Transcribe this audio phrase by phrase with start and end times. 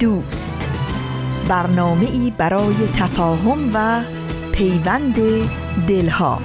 [0.00, 0.70] دوست.
[1.48, 4.02] برنامه ای برای تفاهم و
[4.52, 5.16] پیوند
[5.88, 6.40] دلها.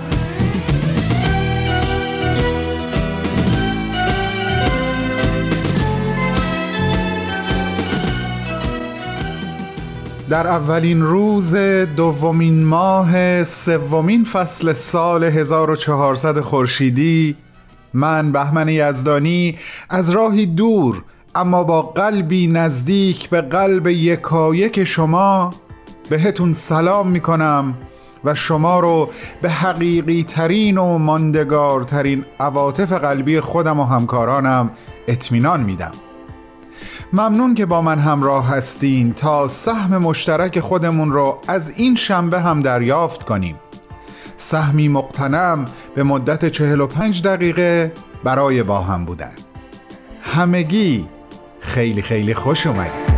[10.30, 11.55] در اولین روز
[11.95, 17.35] دومین ماه سومین فصل سال 1400 خورشیدی
[17.94, 19.58] من بهمن یزدانی
[19.89, 21.03] از راهی دور
[21.35, 25.53] اما با قلبی نزدیک به قلب یکایک شما
[26.09, 27.77] بهتون سلام می‌کنم
[28.23, 29.09] و شما رو
[29.41, 34.71] به حقیقی ترین و ماندگارترین عواطف قلبی خودم و همکارانم
[35.08, 35.91] اطمینان میدم.
[37.13, 42.59] ممنون که با من همراه هستین تا سهم مشترک خودمون رو از این شنبه هم
[42.59, 43.55] دریافت کنیم.
[44.38, 45.65] سهمی مقتنم
[45.95, 47.91] به مدت 45 دقیقه
[48.23, 49.31] برای با هم بودن.
[50.21, 51.08] همگی
[51.73, 53.13] خیلی خیلی خوش اومدید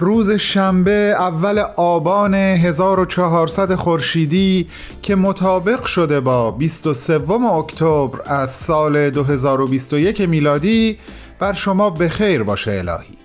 [0.00, 4.68] روز شنبه اول آبان 1400 خورشیدی
[5.02, 10.98] که مطابق شده با 23 اکتبر از سال 2021 میلادی
[11.38, 13.18] بر شما بخیر باشه الهی.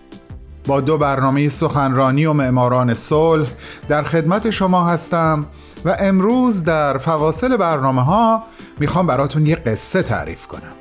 [0.65, 3.49] با دو برنامه سخنرانی و معماران صلح
[3.87, 5.45] در خدمت شما هستم
[5.85, 8.43] و امروز در فواصل برنامه ها
[8.79, 10.71] می‌خوام براتون یه قصه تعریف کنم.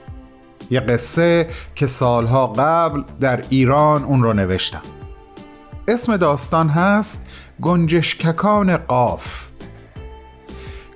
[0.70, 4.82] یه قصه که سالها قبل در ایران اون رو نوشتم.
[5.88, 7.26] اسم داستان هست
[7.62, 9.48] گنجشککان قاف.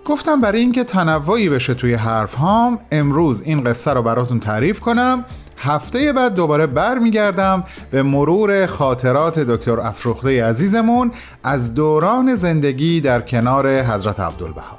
[0.05, 5.25] گفتم برای اینکه تنوعی بشه توی حرف هام امروز این قصه رو براتون تعریف کنم
[5.62, 11.12] هفته بعد دوباره برمیگردم به مرور خاطرات دکتر افروخته عزیزمون
[11.45, 14.78] از دوران زندگی در کنار حضرت عبدالبها.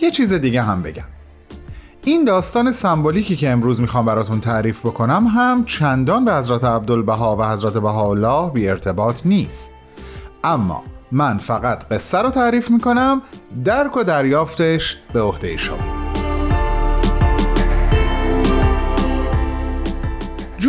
[0.00, 1.04] یه چیز دیگه هم بگم.
[2.04, 7.44] این داستان سمبولیکی که امروز می‌خوام براتون تعریف بکنم هم چندان به حضرت عبدالبها و
[7.44, 9.70] حضرت بهاءالله بی ارتباط نیست.
[10.44, 10.82] اما
[11.12, 13.22] من فقط قصه رو تعریف می‌کنم
[13.64, 15.99] درک و دریافتش به عهده شما.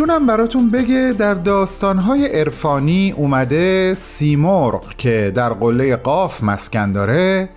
[0.06, 7.48] جونم براتون بگه در داستانهای عرفانی اومده سیمرغ که در قله قاف مسکن داره.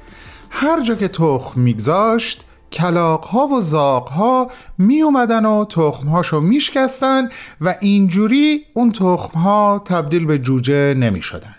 [0.50, 4.48] هر جا که تخم میگذاشت کلاقها و زاقها
[4.78, 7.30] می اومدن و تخمهاشو میشکستن
[7.62, 11.56] و اینجوری اون تخمها تبدیل به جوجه نمی شدن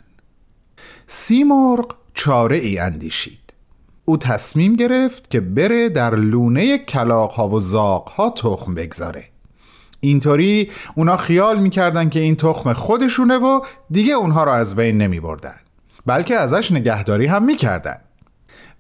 [1.07, 3.55] سیمرغ چاره ای اندیشید.
[4.05, 9.25] او تصمیم گرفت که بره در لونه کلاقها و زاقها تخم بگذاره.
[10.01, 15.21] اینطوری اونا خیال می‌کردن که این تخم خودشونه و دیگه اونها رو از بین نمی
[15.21, 15.55] بردن
[16.07, 17.97] بلکه ازش نگهداری هم می‌کردن.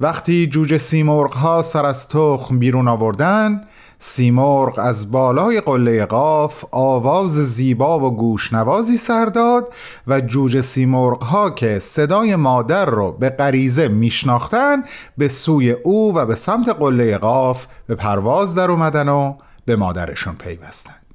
[0.00, 3.60] وقتی جوجه سیمرغ ها سر از تخم بیرون آوردن
[3.98, 9.72] سیمرغ از بالای قله قاف آواز زیبا و گوشنوازی سر داد
[10.06, 14.84] و جوجه سیمرغ ها که صدای مادر رو به غریزه میشناختن
[15.18, 19.34] به سوی او و به سمت قله قاف به پرواز در اومدن و
[19.64, 21.05] به مادرشون پیوستن.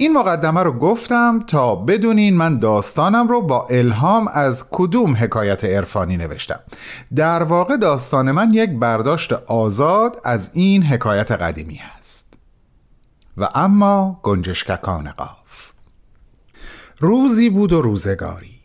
[0.00, 6.16] این مقدمه رو گفتم تا بدونین من داستانم رو با الهام از کدوم حکایت عرفانی
[6.16, 6.60] نوشتم.
[7.14, 12.34] در واقع داستان من یک برداشت آزاد از این حکایت قدیمی است
[13.36, 15.72] و اما گنجشککان قاف.
[16.98, 18.58] روزی بود و روزگاری.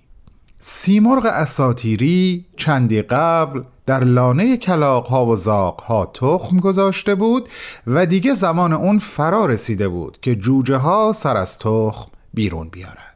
[0.60, 7.50] سیمرغ اساتیری چندی قبل در لانه کلاق ها و زاق ها تخم گذاشته بود
[7.88, 13.14] و دیگه زمان اون فرا رسیده بود که جوجه ها سر از تخم بیرون بیارن.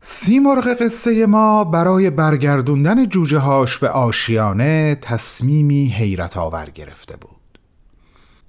[0.00, 7.30] سیمرغ قصه ما برای برگردوندن جوجه هاش به آشیانه تصمیمی حیرت آور گرفته بود.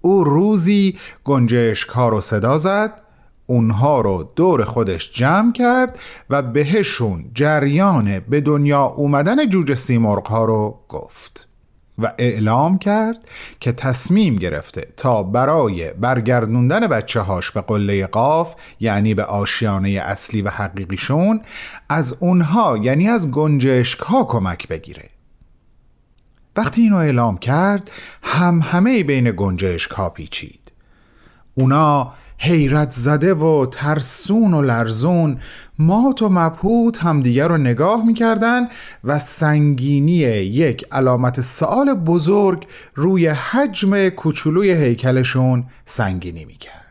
[0.01, 3.04] او روزی گنجشک ها رو صدا زد
[3.47, 5.99] اونها رو دور خودش جمع کرد
[6.29, 11.49] و بهشون جریان به دنیا اومدن جوجه سیمرغ ها رو گفت
[11.97, 13.27] و اعلام کرد
[13.59, 20.41] که تصمیم گرفته تا برای برگردوندن بچه هاش به قله قاف یعنی به آشیانه اصلی
[20.41, 21.41] و حقیقیشون
[21.89, 25.09] از اونها یعنی از گنجشک ها کمک بگیره.
[26.55, 27.91] وقتی اینو اعلام کرد
[28.23, 30.71] هم همه بین گنجشک ها پیچید.
[31.55, 35.37] اونا حیرت زده و ترسون و لرزون
[35.79, 38.67] مات و مبهوت همدیگر رو نگاه می‌کردن
[39.03, 46.85] و سنگینی یک علامت سوال بزرگ روی حجم کوچولوی هیکلشون سنگینی می‌کرد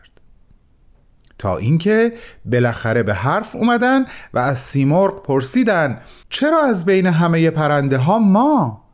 [1.37, 2.13] تا اینکه
[2.45, 5.99] بالاخره به حرف اومدن و از سیمرغ پرسیدن
[6.29, 8.84] چرا از بین همه پرنده ها ما؟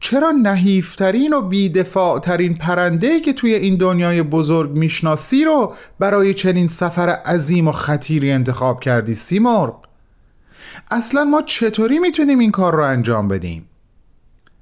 [0.00, 7.08] چرا نحیفترین و بیدفاعترین پرنده که توی این دنیای بزرگ می‌شناسی رو برای چنین سفر
[7.08, 9.76] عظیم و خطیری انتخاب کردی سیمرغ؟
[10.90, 13.66] اصلا ما چطوری می‌تونیم این کار رو انجام بدیم؟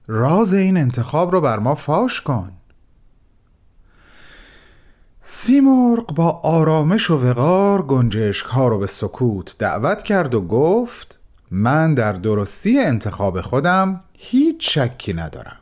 [0.06, 2.52] راز این انتخاب رو بر ما فاش کن
[5.22, 11.20] سیمرغ با آرامش و وقار گنجشک ها رو به سکوت دعوت کرد و گفت
[11.50, 15.56] من در درستی انتخاب خودم هیچ شکی ندارم.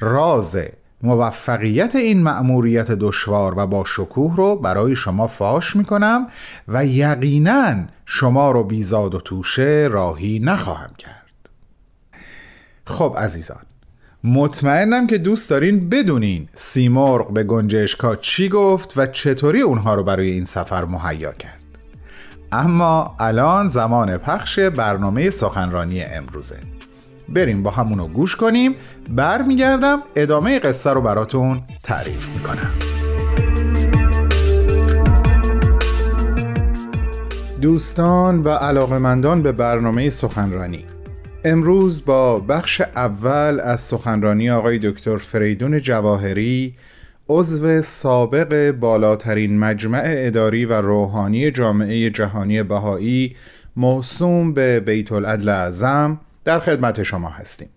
[0.00, 0.58] راز
[1.02, 6.26] موفقیت این مأموریت دشوار و با شکوه رو برای شما فاش می کنم
[6.68, 7.74] و یقینا
[8.06, 11.50] شما رو بیزاد و توشه راهی نخواهم کرد.
[12.84, 13.62] خب عزیزان
[14.24, 20.30] مطمئنم که دوست دارین بدونین سیمرغ به گنجشکا چی گفت و چطوری اونها رو برای
[20.30, 21.59] این سفر مهیا کرد.
[22.52, 26.56] اما الان زمان پخش برنامه سخنرانی امروزه.
[27.28, 28.74] بریم با همونو گوش کنیم.
[29.10, 32.70] برمیگردم ادامه قصه رو براتون تعریف می‌کنم.
[37.60, 40.84] دوستان و علاقمندان به برنامه سخنرانی.
[41.44, 46.74] امروز با بخش اول از سخنرانی آقای دکتر فریدون جواهری
[47.32, 53.36] عضو سابق بالاترین مجمع اداری و روحانی جامعه جهانی بهایی
[53.76, 57.68] موسوم به بیت العدل اعظم در خدمت شما هستیم.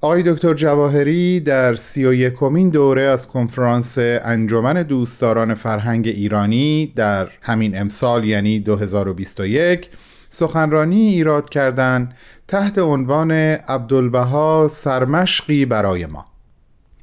[0.00, 7.28] آقای دکتر جواهری در سی و یکمین دوره از کنفرانس انجمن دوستداران فرهنگ ایرانی در
[7.42, 9.90] همین امسال یعنی 2021
[10.28, 12.14] سخنرانی ایراد کردند
[12.48, 16.35] تحت عنوان عبدالبها سرمشقی برای ما.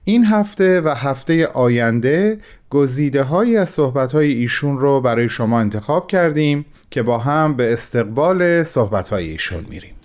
[0.06, 2.38] این هفته و هفته آینده
[2.70, 7.74] گزیده هایی از صحبت های ایشون رو برای شما انتخاب کردیم که با هم به
[7.74, 9.96] استقبال صحبت های ایشون میریم.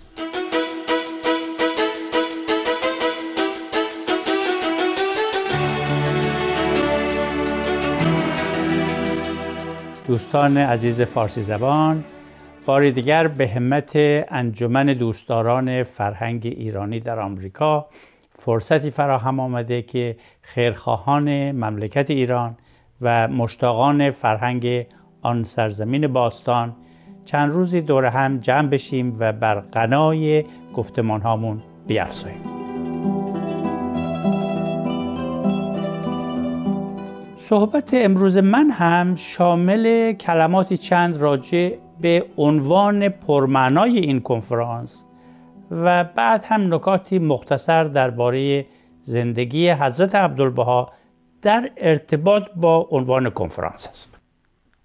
[10.07, 12.03] دوستان عزیز فارسی زبان
[12.65, 17.87] بار دیگر به همت انجمن دوستداران فرهنگ ایرانی در آمریکا
[18.39, 22.57] فرصتی فراهم آمده که خیرخواهان مملکت ایران
[23.01, 24.85] و مشتاقان فرهنگ
[25.21, 26.75] آن سرزمین باستان
[27.25, 32.41] چند روزی دور هم جمع بشیم و بر غنای گفتمان هامون بیافزاییم
[37.37, 41.71] صحبت امروز من هم شامل کلماتی چند راجع
[42.01, 45.05] به عنوان پرمعنای این کنفرانس
[45.71, 48.65] و بعد هم نکاتی مختصر درباره
[49.03, 50.91] زندگی حضرت عبدالبها
[51.41, 54.19] در ارتباط با عنوان کنفرانس است.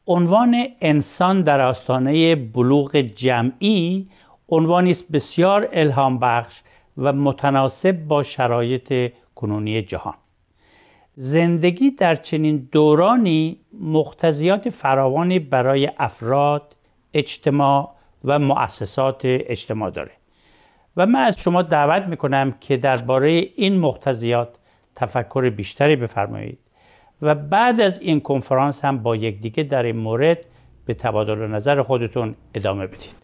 [0.06, 4.08] عنوان انسان در آستانه بلوغ جمعی
[4.48, 6.62] عنوانی است بسیار الهام بخش
[6.98, 10.14] و متناسب با شرایط کنونی جهان.
[11.14, 16.76] زندگی در چنین دورانی مختزیات فراوانی برای افراد،
[17.14, 17.94] اجتماع
[18.24, 20.10] و مؤسسات اجتماع داره
[20.96, 24.48] و من از شما دعوت می‌کنم که درباره این مختزیات
[24.96, 26.58] تفکر بیشتری بفرمایید.
[27.22, 30.46] و بعد از این کنفرانس هم با یکدیگه در این مورد
[30.86, 33.14] به تبادل نظر خودتون ادامه بدید.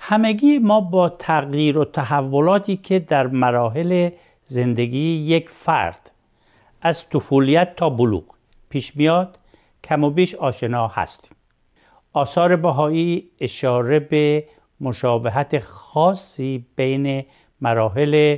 [0.00, 4.10] همگی ما با تغییر و تحولاتی که در مراحل
[4.44, 6.10] زندگی یک فرد
[6.82, 8.24] از طفولیت تا بلوغ
[8.68, 9.38] پیش میاد
[9.84, 11.36] کم و بیش آشنا هستیم.
[12.12, 14.44] آثار بهایی اشاره به
[14.82, 17.24] مشابهت خاصی بین
[17.60, 18.36] مراحل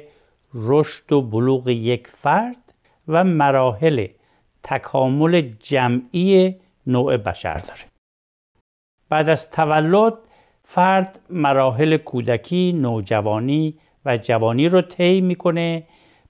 [0.55, 2.75] رشد و بلوغ یک فرد
[3.09, 4.07] و مراحل
[4.63, 6.55] تکامل جمعی
[6.87, 7.81] نوع بشر داره.
[9.09, 10.15] بعد از تولد
[10.63, 15.83] فرد مراحل کودکی، نوجوانی و جوانی رو طی می‌کنه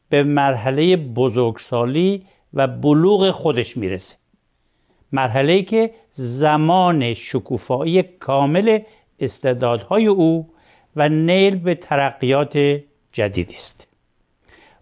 [0.08, 4.16] به مرحله بزرگسالی و بلوغ خودش می‌رسه.
[5.12, 8.78] مرحله که زمان شکوفایی کامل
[9.24, 10.48] استعدادهای او
[10.96, 12.58] و نیل به ترقیات
[13.12, 13.86] جدیدی است.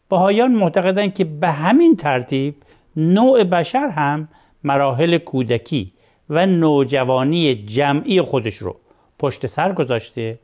[0.09, 2.55] بهایان معتقدند که به همین ترتیب
[2.97, 4.29] نوع بشر هم
[4.65, 5.93] مراحل کودکی
[6.31, 8.77] و نوجوانی جمعی خودش رو
[9.19, 10.39] پشت سر گذاشته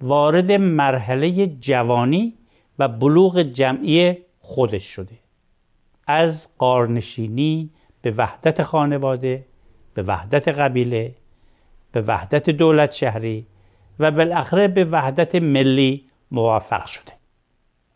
[0.00, 2.34] وارد مرحله جوانی
[2.78, 5.18] و بلوغ جمعی خودش شده.
[6.06, 7.70] از قارنشینی
[8.02, 9.44] به وحدت خانواده
[9.94, 11.14] به وحدت قبیله
[11.92, 13.46] به وحدت دولت شهری
[13.98, 17.12] و بالاخره به وحدت ملی موفق شده.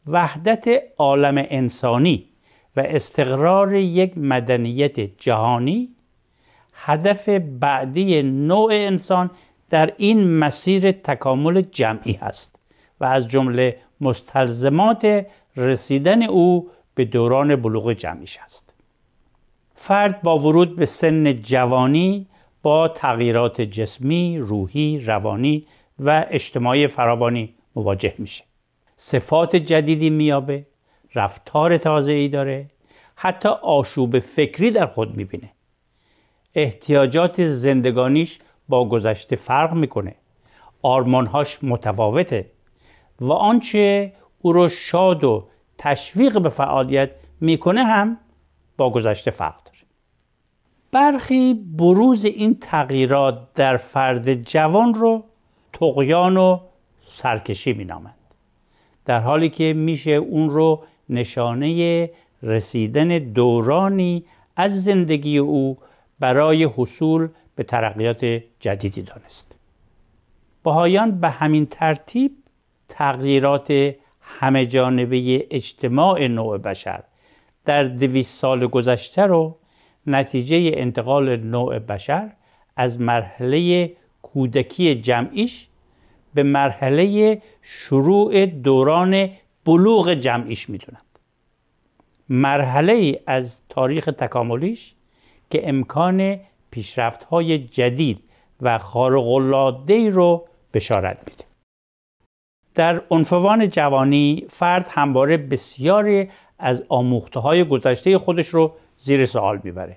[0.06, 0.68] وحدت
[0.98, 2.28] عالم انسانی
[2.76, 5.88] و استقرار یک مدنیت جهانی
[6.74, 9.30] هدف بعدی نوع انسان
[9.70, 12.56] در این مسیر تکامل جمعی است
[13.00, 18.74] و از جمله مستلزمات رسیدن او به دوران بلوغ جمعیش است.
[19.74, 22.26] فرد با ورود به سن جوانی
[22.62, 25.66] با تغییرات جسمی، روحی، روانی
[25.98, 28.44] و اجتماعی فراوانی مواجه میشه.
[28.96, 30.66] صفات جدیدی میابه
[31.14, 32.66] رفتار تازه ای داره
[33.14, 35.50] حتی آشوب فکری در خود می‌بینه.
[36.54, 38.38] احتیاجات زندگانیش
[38.68, 40.14] با گذشته فرق می‌کنه.
[40.82, 42.50] آرمانهاش متفاوته
[43.20, 48.18] و آنچه او رو شاد و تشویق به فعالیت می‌کنه هم
[48.76, 49.61] با گذشته فرق.
[50.92, 55.24] برخی بروز این تغییرات در فرد جوان رو
[55.72, 56.60] تقیان و
[57.02, 58.14] سرکشی مینامند.
[59.04, 62.10] در حالی که میشه اون رو نشانه
[62.42, 64.24] رسیدن دورانی
[64.56, 65.78] از زندگی او
[66.20, 68.24] برای حصول به ترقیات
[68.60, 69.54] جدیدی دانست.
[70.64, 72.32] بهایان به همین ترتیب
[72.88, 77.02] تغییرات همه جانبه اجتماع نوع بشر
[77.64, 79.58] در دویست سال گذشته رو
[80.06, 82.30] نتیجه انتقال نوع بشر
[82.76, 83.90] از مرحله
[84.22, 85.68] کودکی جمعیش
[86.34, 89.30] به مرحله شروع دوران
[89.64, 91.18] بلوغ جمعیش می‌دونند
[92.28, 94.94] مرحله از تاریخ تکاملیش
[95.50, 96.40] که امکان
[96.70, 98.22] پیشرفت های جدید
[98.60, 99.26] و خارق
[100.08, 101.44] رو بشارت میده.
[102.74, 106.28] در عنفوان جوانی فرد همواره بسیاری
[106.58, 109.96] از آموخته های گذشته خودش رو زیر سوال می‌بره.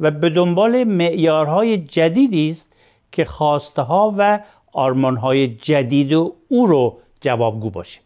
[0.00, 2.76] و به دنبال معیارهای جدیدی است
[3.12, 4.40] که خواسته ها و
[4.72, 8.00] آرمان های جدید و او رو جوابگو باشه.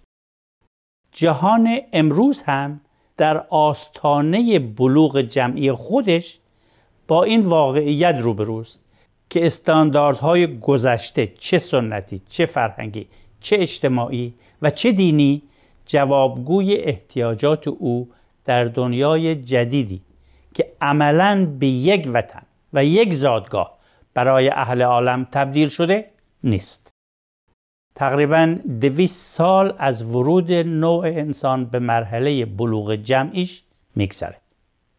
[1.12, 2.80] جهان امروز هم
[3.16, 6.38] در آستانه بلوغ جمعی خودش
[7.08, 8.80] با این واقعیت روبروست
[9.30, 13.06] که استانداردهای گذشته چه سنتی چه فرهنگی
[13.40, 15.42] چه اجتماعی و چه دینی
[15.86, 18.08] جوابگوی احتیاجات او
[18.44, 20.00] در دنیای جدیدی
[20.58, 23.78] که عملا به یک وطن و یک زادگاه
[24.14, 26.10] برای اهل عالم تبدیل شده
[26.44, 26.90] نیست.
[27.94, 33.62] تقریبا دویست سال از ورود نوع انسان به مرحله بلوغ جمعیش
[33.94, 34.36] میگذره.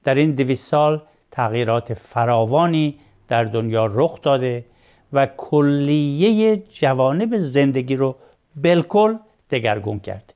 [0.04, 1.02] در این دویست سال
[1.32, 4.66] تغییرات فراوانی در دنیا رخ داده
[5.14, 8.16] و کلیه جوانب زندگی رو
[8.56, 9.18] بالکل
[9.50, 10.34] دگرگون کرده.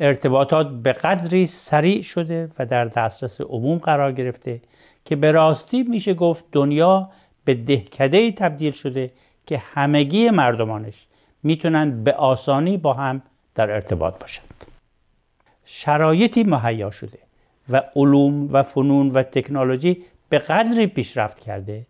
[0.00, 4.60] ارتباطات به قدری سریع شده و در دسترس عموم قرار گرفته
[5.04, 7.10] که به راستی میشه گفت دنیا
[7.44, 9.12] به دهکده تبدیل شده
[9.46, 11.06] که همگی مردمانش
[11.42, 13.22] می‌تونند به آسانی با هم
[13.54, 14.64] در ارتباط باشند.
[15.64, 17.18] شرایطی مهیا شده
[17.68, 21.86] و علوم و فنون و تکنولوژی به قدری پیشرفت کرده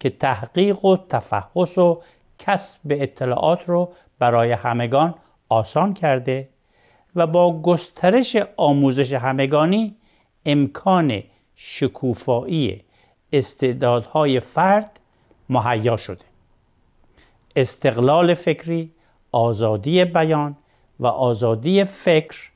[0.00, 2.02] که تحقیق و تفحص و
[2.38, 5.14] کسب اطلاعات رو برای همگان
[5.48, 6.48] آسان کرده
[7.16, 9.96] و با گسترش آموزش همگانی
[10.46, 11.22] امکان
[11.56, 12.82] شکوفایی
[13.32, 15.00] استعدادهای فرد
[15.48, 16.24] مهیا شده.
[17.56, 18.92] استقلال فکری
[19.32, 20.56] آزادی بیان
[21.00, 22.50] و آزادی فکر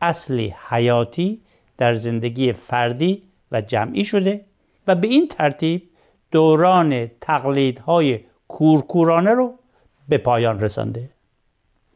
[0.00, 1.40] اصلی حیاتی
[1.78, 4.44] در زندگی فردی و جمعی شده
[4.86, 5.90] و به این ترتیب
[6.30, 9.54] دوران تقلیدهای کورکورانه رو
[10.08, 11.10] به پایان رسانده.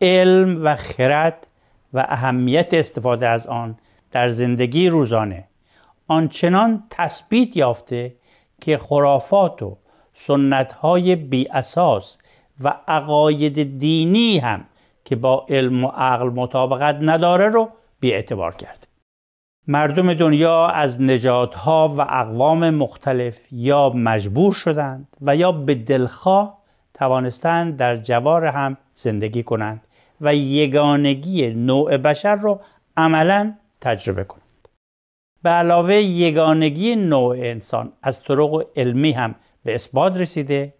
[0.00, 1.46] علم و خرد
[1.94, 3.76] و اهمیت استفاده از آن
[4.10, 5.44] در زندگی روزانه.
[6.08, 8.14] آنچنان تثبیت یافته
[8.60, 9.76] که خرافات و
[10.12, 12.18] سنت های بی اساس
[12.60, 14.64] و عقاید دینی هم
[15.04, 17.68] که با علم و عقل مطابقت نداره رو
[18.00, 18.86] بی اعتبار کرد.
[19.66, 26.58] مردم دنیا از نژادها و اقوام مختلف یا مجبور شدند و یا به دلخواه
[26.94, 29.86] توانستند در جوار هم زندگی کنند.
[30.20, 32.60] و یگانگی نوع بشر رو
[32.96, 34.68] عملا تجربه کنند
[35.42, 39.34] به علاوه یگانگی نوع انسان از طرق علمی هم
[39.64, 40.74] به اثبات رسیده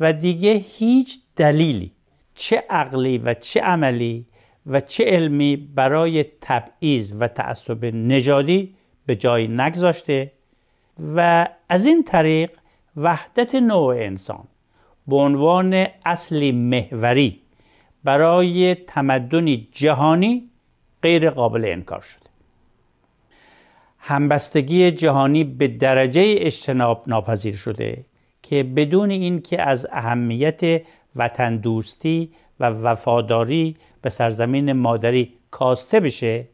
[0.00, 1.92] و دیگه هیچ دلیلی
[2.34, 4.26] چه عقلی و چه عملی
[4.66, 8.74] و چه علمی برای تبعیض و تعصب نژادی
[9.06, 10.32] به جای نگذاشته
[11.16, 12.50] و از این طریق
[12.96, 14.44] وحدت نوع انسان
[15.06, 17.39] به عنوان اصلی محوری
[18.04, 20.50] برای تمدنی جهانی
[21.02, 22.30] غیر قابل انکار شده.
[23.98, 28.04] همبستگی جهانی به درجه اجتناب ناپذیر شده
[28.42, 30.82] که بدون اینکه از اهمیت
[31.16, 32.30] وطن دوستی
[32.60, 36.48] و وفاداری به سرزمین مادری کاسته بشه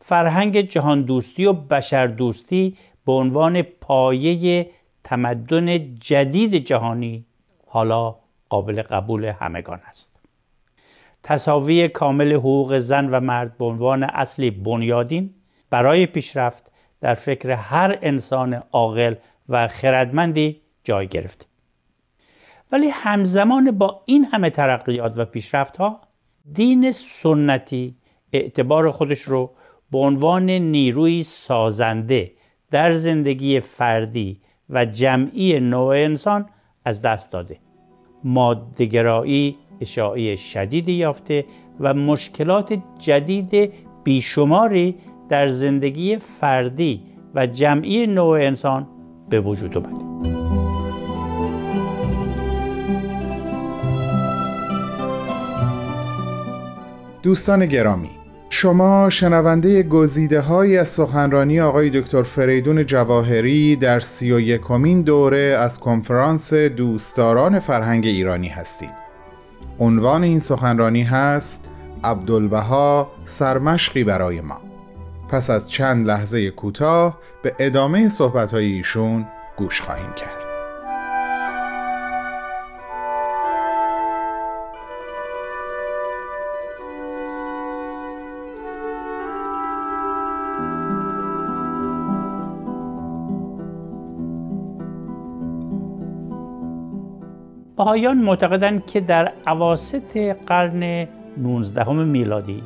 [0.00, 4.70] فرهنگ جهان دوستی و بشر دوستی به عنوان پایه
[5.04, 7.24] تمدن جدید جهانی
[7.66, 8.16] حالا
[8.48, 10.17] قابل قبول همگان است.
[11.22, 15.34] تصاوی کامل حقوق زن و مرد به عنوان اصلی بنیادین
[15.70, 19.14] برای پیشرفت در فکر هر انسان عاقل
[19.48, 21.46] و خردمندی جای گرفته
[22.72, 26.00] ولی همزمان با این همه ترقیات و پیشرفت ها
[26.52, 27.96] دین سنتی
[28.32, 29.50] اعتبار خودش رو
[29.90, 32.32] به عنوان نیروی سازنده
[32.70, 36.48] در زندگی فردی و جمعی نوع انسان
[36.84, 37.58] از دست داده.
[38.24, 41.44] مادهگرایی اشاعی شدیدی یافته
[41.80, 43.72] و مشکلات جدید
[44.04, 44.96] بیشماری
[45.28, 47.02] در زندگی فردی
[47.34, 48.88] و جمعی نوع انسان
[49.30, 50.08] به وجود آمده
[57.22, 58.10] دوستان گرامی
[58.50, 64.58] شما شنونده گزیده های از سخنرانی آقای دکتر فریدون جواهری در سی و
[65.02, 68.97] دوره از کنفرانس دوستداران فرهنگ ایرانی هستید.
[69.80, 71.68] عنوان این سخنرانی هست
[72.04, 74.60] عبدالبها سرمشقی برای ما.
[75.28, 80.37] پس از چند لحظه کوتاه به ادامه صحبت ایشون گوش خواهیم کرد.
[97.78, 100.16] بهایان معتقدند که در عواست
[100.46, 102.62] قرن 19 میلادی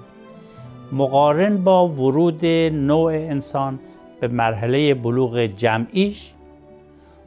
[0.92, 3.80] مقارن با ورود نوع انسان
[4.20, 6.32] به مرحله بلوغ جمعیش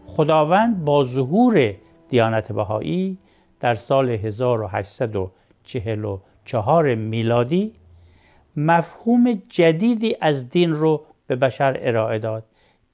[0.06, 1.74] خداوند با ظهور
[2.10, 3.18] دیانت بهایی
[3.60, 7.74] در سال 1844 میلادی
[8.58, 12.44] مفهوم جدیدی از دین رو به بشر ارائه داد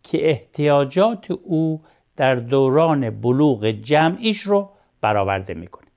[0.04, 1.82] که احتیاجات او
[2.18, 4.70] در دوران بلوغ جمعیش رو
[5.02, 5.88] برآورده می‌کنه.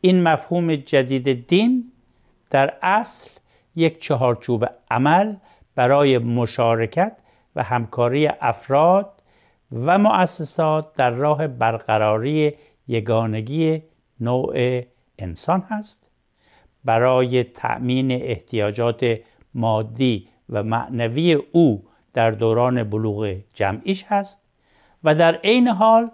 [0.00, 1.92] این مفهوم جدید دین
[2.50, 3.30] در اصل
[3.76, 5.36] یک چهارچوب عمل
[5.74, 7.16] برای مشارکت
[7.56, 9.22] و همکاری افراد
[9.72, 12.54] و مؤسسات در راه برقراری
[12.88, 13.82] یگانگی
[14.20, 14.82] نوع
[15.18, 16.08] انسان هست.
[16.84, 19.18] برای تأمین احتیاجات
[19.54, 21.84] مادی و معنوی او
[22.14, 24.38] در دوران بلوغ جمعیش هست
[25.04, 26.10] و در عین حال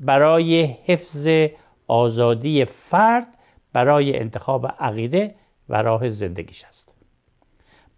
[0.00, 1.28] برای حفظ
[1.86, 3.28] آزادی فرد
[3.72, 5.34] برای انتخاب عقیده
[5.68, 6.96] و راه زندگیش است.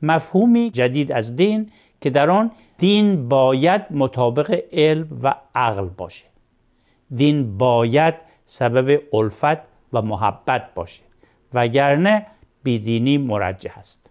[0.03, 6.27] مفهومی جدید از دین که در آن دین باید مطابق علم و عقل باشه.
[7.15, 9.59] دین باید سبب الفت
[9.93, 11.03] و محبت باشه
[11.55, 12.27] وگرنه
[12.63, 14.11] بیدینی مرجح است.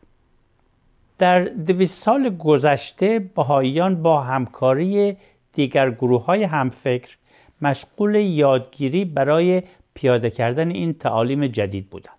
[1.17, 5.17] در دویست سال گذشته بهاییان با همکاری
[5.53, 7.17] دیگر گروه های همفکر
[7.61, 12.15] مشغول یادگیری برای پیاده کردن این تعالیم جدید بودند.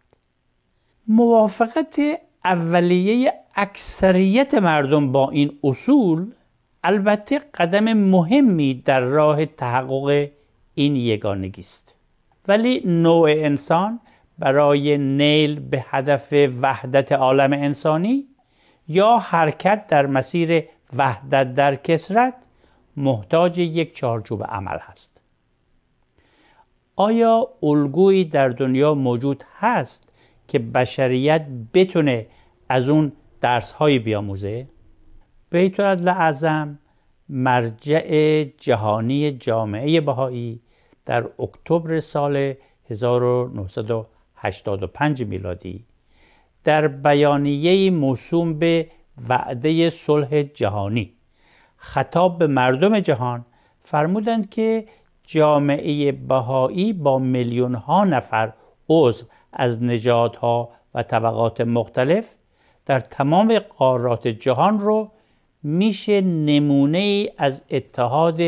[1.08, 2.00] موافقت
[2.44, 6.30] اولیه اکثریت مردم با این اصول
[6.84, 10.28] البته قدم مهمی در راه تحقق
[10.74, 11.96] این یگانگی است.
[12.48, 14.00] ولی نوع انسان
[14.38, 18.26] برای نیل به هدف وحدت عالم انسانی
[18.88, 20.64] یا حرکت در مسیر
[20.96, 22.34] وحدت در کسرت
[22.96, 25.19] محتاج یک چارچوب عمل هست.
[27.00, 30.12] آیا الگویی در دنیا موجود هست
[30.48, 32.26] که بشریت بتونه
[32.68, 34.66] از اون درس های بیاموزه؟
[35.50, 36.78] بیت اعظم
[37.28, 40.60] مرجع جهانی جامعه بهایی
[41.06, 42.54] در اکتبر سال
[42.90, 45.84] 1985 میلادی
[46.64, 48.90] در بیانیه موسوم به
[49.28, 51.12] وعده صلح جهانی
[51.76, 53.44] خطاب به مردم جهان
[53.82, 54.84] فرمودند که
[55.32, 58.52] جامعه بهایی با میلیون ها نفر
[58.88, 62.34] عضو از نژادها و طبقات مختلف
[62.86, 65.10] در تمام قارات جهان رو
[65.62, 68.40] میشه نمونه ای از اتحاد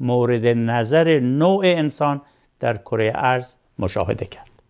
[0.00, 2.22] مورد نظر نوع انسان
[2.60, 4.62] در کره ارز مشاهده کرد.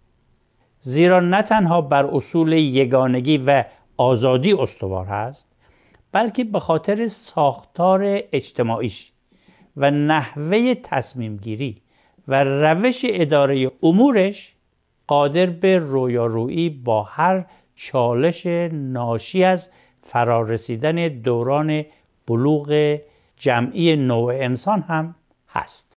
[0.81, 3.64] زیرا نه تنها بر اصول یگانگی و
[3.96, 5.48] آزادی استوار هست
[6.12, 9.12] بلکه به خاطر ساختار اجتماعیش
[9.77, 11.83] و نحوه تصمیم گیری
[12.29, 14.55] و روش اداره امورش
[15.07, 19.71] قادر به رویارویی با هر چالش ناشی از
[20.03, 21.85] فرارسیدن دوران
[22.27, 22.99] بلوغ
[23.37, 25.15] جمعی نوع انسان هم
[25.49, 25.93] هست.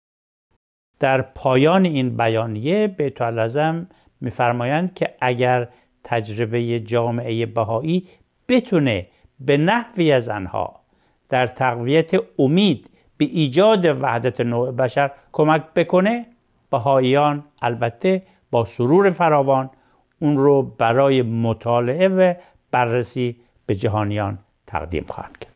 [1.01, 3.87] در پایان این بیانیه بیت العظم
[4.21, 5.69] میفرمایند که اگر
[6.05, 8.09] تجربه جامعه بهایی
[8.49, 9.07] بتونه
[9.41, 10.81] به نحوی از آنها
[11.29, 16.27] در تقویت امید به ایجاد وحدت نوع بشر کمک بکنه
[16.71, 19.71] بهاییان البته با سرور فراوان
[20.19, 22.35] اون رو برای مطالعه و
[22.71, 25.55] بررسی به جهانیان تقدیم خواهند کرد.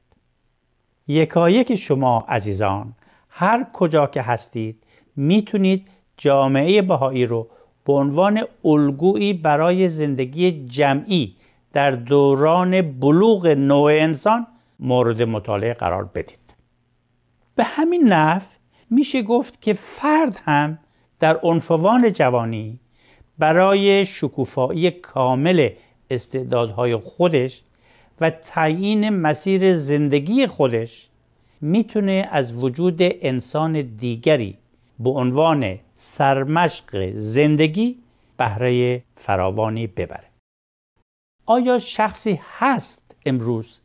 [1.09, 2.95] یکایک شما عزیزان
[3.29, 4.83] هر کجا که هستید
[5.17, 7.49] می‌تونید جامعه بهایی رو
[7.85, 11.37] به عنوان الگویی برای زندگی جمعی
[11.73, 14.47] در دوران بلوغ نوع انسان
[14.81, 16.40] مورد مطالعه قرار بدید.
[17.61, 18.43] به همین نحو
[18.91, 20.79] میشه گفت که فرد هم
[21.19, 22.79] در عنفوان جوانی
[23.39, 25.71] برای شکوفایی کامل
[26.11, 27.63] استعدادهای خودش
[28.21, 31.09] و تعیین مسیر زندگی خودش
[31.61, 34.59] می‌تونه از وجود انسان دیگری
[34.99, 37.99] به عنوان سرمشق زندگی
[38.37, 40.29] بهره فراوانی ببره.
[41.47, 43.79] آیا شخصی هست امروز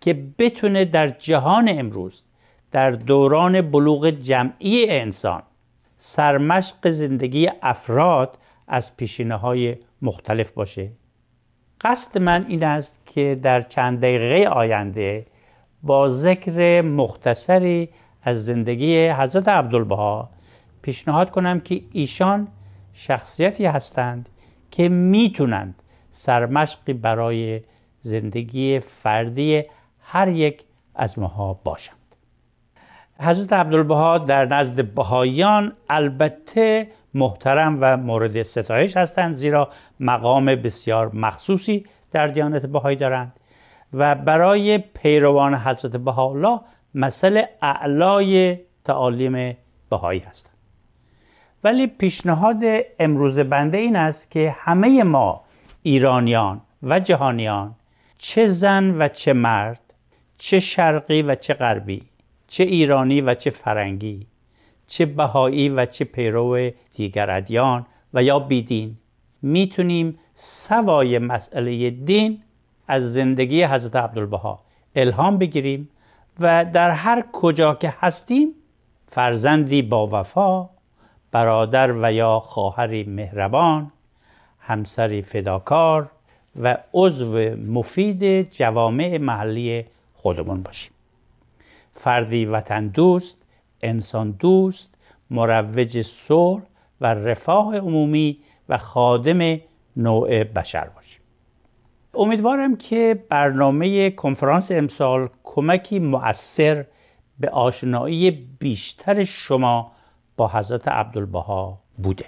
[0.00, 2.24] که بتونه در جهان امروز
[2.74, 5.42] در دوران بلوغ جمعی انسان
[5.96, 10.90] سرمشق زندگی افراد از پیشینه های مختلف باشه.
[11.80, 15.26] قصد من این است که در چند دقیقه آینده
[15.82, 17.88] با ذکر مختصری
[18.22, 20.30] از زندگی حضرت عبدالبها
[20.82, 22.48] پیشنهاد کنم که ایشان
[22.92, 24.28] شخصیتی هستند
[24.70, 27.60] که می‌تونند سرمشقی برای
[28.00, 29.62] زندگی فردی
[30.00, 32.03] هر یک از ماها باشند.
[33.20, 39.68] حضرت عبدالبها در نزد بهاییان البته محترم و مورد ستایش هستند زیرا
[40.00, 43.32] مقام بسیار مخصوصی در دیانت بهایی دارند.
[43.92, 46.60] و برای پیروان حضرت بهاءالله
[46.94, 49.56] مثل اعلای تعالیم
[49.90, 50.54] بهایی هستند.
[51.64, 52.62] ولی پیشنهاد
[52.98, 55.44] امروز بنده این است که همه ما
[55.82, 57.74] ایرانیان و جهانیان
[58.18, 59.94] چه زن و چه مرد
[60.38, 62.02] چه شرقی و چه غربی
[62.54, 64.26] چه ایرانی و چه فرنگی
[64.86, 68.96] چه بهایی و چه پیرو دیگر ادیان و یا بیدین.
[69.42, 72.42] می‌تونیم سوای مسئله دین
[72.88, 74.60] از زندگی حضرت عبدالبها
[74.96, 75.88] الهام بگیریم
[76.40, 78.54] و در هر کجا که هستیم
[79.06, 80.68] فرزندی با وفا
[81.30, 83.92] برادر و یا خواهری مهربان
[84.60, 86.10] همسری فداکار
[86.62, 90.93] و عضو مفید جوامع محلی خودمون باشیم.
[91.94, 93.46] فردی وطن دوست
[93.82, 94.94] انسان دوست
[95.30, 96.62] مروج صلح
[97.00, 99.60] و رفاه عمومی و خادم
[99.96, 101.20] نوع بشر باشیم.
[102.14, 106.84] امیدوارم که برنامه کنفرانس امسال کمکی مؤثر
[107.40, 109.92] به آشنایی بیشتر شما
[110.36, 112.24] با حضرت عبدالبها بوده.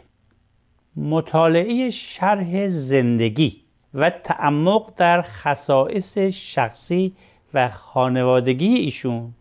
[0.97, 3.63] مطالعه شرح زندگی
[3.95, 7.17] و تعمق در خصائص شخصی
[7.55, 9.35] و خانوادگی ایشون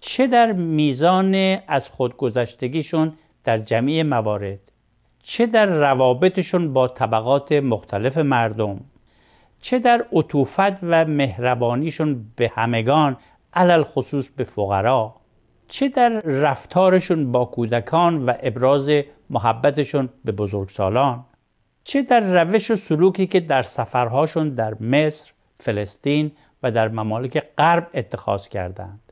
[0.00, 1.34] چه در میزان
[1.68, 3.12] از خودگذشتگیشون
[3.44, 4.58] در جمعی موارد؟
[5.22, 8.80] چه در روابطشون با طبقات مختلف مردم؟
[9.60, 13.16] چه در عطوفت و مهربانیشون به همگان
[13.54, 15.14] علل خصوص به فقرا؟
[15.68, 18.90] چه در رفتارشون با کودکان و ابراز
[19.30, 21.24] محبتشون به بزرگسالان؟
[21.84, 26.32] چه در روش و سلوکی که در سفرهاشون در مصر، فلسطین
[26.62, 29.07] و در ممالک غرب اتخاذ کردند؟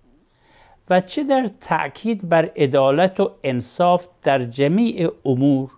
[0.90, 5.70] و چه در تأکید بر عدالت و انصاف در جمیع امور.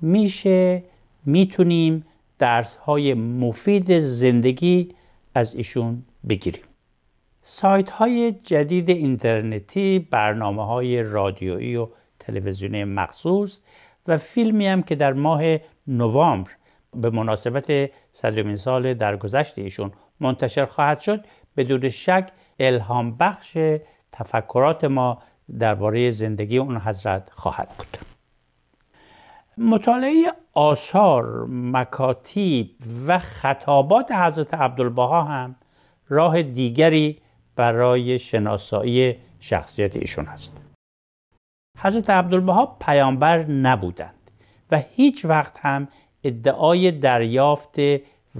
[0.00, 0.82] میشه
[1.26, 2.06] می‌تونیم
[2.38, 4.94] درس های مفید زندگی
[5.34, 6.62] از ایشون بگیریم.
[7.42, 13.60] سایت های جدید اینترنتی برنامه های رادیویی و تلویزیونی مخصوص
[14.06, 15.42] و فیلمی هم که در ماه
[15.86, 16.50] نوامبر
[16.94, 21.24] به مناسبت صدرمین سال درگذشت ایشون منتشر خواهد شد
[21.56, 23.58] بدون شک الهام بخش
[24.20, 25.18] تفکرات ما
[25.58, 27.98] درباره زندگی اون حضرت خواهد بود.
[29.58, 35.54] مطالعه آثار مکاتیب و خطابات حضرت عبدالبها هم
[36.08, 37.18] راه دیگری
[37.56, 40.60] برای شناسایی شخصیت ایشون هست
[41.78, 44.30] حضرت عبدالبها پیامبر نبودند
[44.70, 45.88] و هیچ وقت هم
[46.24, 47.76] ادعای دریافت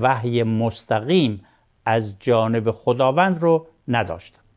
[0.01, 1.47] وحی مستقیم
[1.87, 4.50] از جانب خداوند رو نداشتند.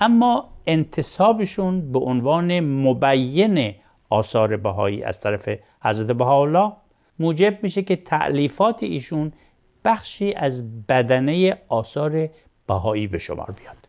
[0.00, 3.74] اما انتصابشون به عنوان مبین
[4.10, 5.48] آثار بهایی از طرف
[5.82, 6.72] حضرت بهاءالله
[7.18, 9.32] موجب میشه که تعلیفات ایشون
[9.84, 12.28] بخشی از بدنه آثار
[12.66, 13.88] بهایی به شمار بیاد.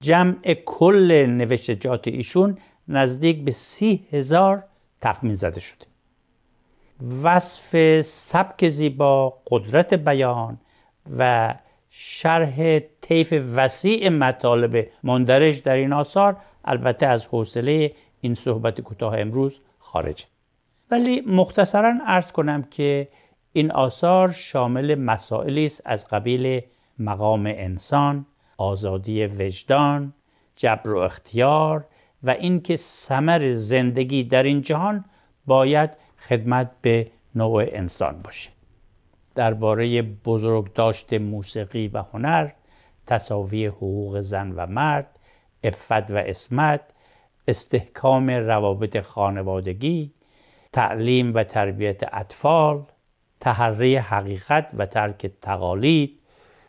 [0.00, 4.64] جمع کل نوشتجات ایشون نزدیک به سی هزار
[5.00, 5.86] تخمین زده شده.
[7.22, 10.58] وصف سبک زیبا قدرت بیان
[11.18, 11.54] و
[11.96, 19.60] شرح طیف وسیع مطالب مندرج در این آثار البته از حوصله این صحبت کوتاه امروز
[19.78, 20.24] خارجه
[20.90, 23.08] ولی مختصرا ارز کنم که
[23.52, 26.62] این آثار شامل مسائلی است از قبیل
[26.98, 28.26] مقام انسان
[28.58, 30.12] آزادی وجدان
[30.56, 31.84] جبر و اختیار
[32.22, 35.04] و اینکه ثمر زندگی در این جهان
[35.46, 35.90] باید
[36.28, 38.53] خدمت به نوع انسان باشه.
[39.34, 42.50] درباره بزرگ داشت موسیقی و هنر
[43.06, 45.18] تصاوی حقوق زن و مرد
[45.64, 46.80] افت و اسمت
[47.48, 50.12] استحکام روابط خانوادگی
[50.72, 52.82] تعلیم و تربیت اطفال
[53.40, 56.18] تحری حقیقت و ترک تقالید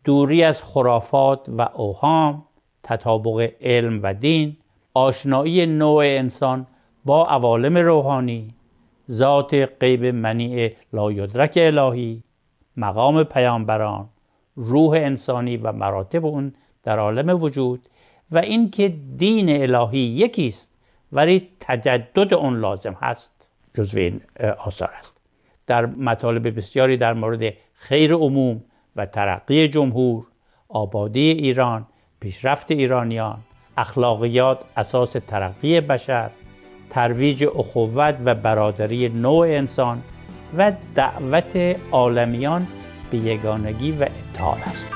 [0.03, 2.45] دوری از خرافات و اوهام
[2.83, 4.57] تطابق علم و دین
[4.93, 6.67] آشنایی نوع انسان
[7.05, 8.53] با عوالم روحانی
[9.11, 12.23] ذات غیب منیع لایدرک الهی.
[12.77, 14.09] مقام پیامبران
[14.55, 17.89] روح انسانی و مراتب اون در عالم وجود
[18.31, 20.71] و اینکه دین الهی یکی است
[21.11, 23.49] ولی تجدد اون لازم هست.
[23.73, 24.21] جزو این
[24.57, 25.21] آثار است.
[25.67, 28.63] در مطالب بسیاری در مورد خیر عموم
[28.95, 30.27] و ترقی جمهور
[30.69, 31.87] آبادی ایران
[32.19, 33.37] پیشرفت ایرانیان
[33.77, 36.29] اخلاقیات اساس ترقی بشر
[36.89, 40.01] ترویج اخوت و برادری نوع انسان
[40.57, 41.55] و دعوت
[41.91, 42.67] عالمیان
[43.11, 44.89] به یگانگی و اتحاد است.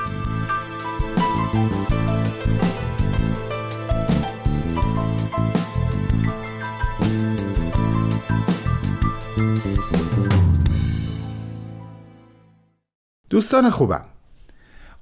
[13.29, 14.05] دوستان خوبم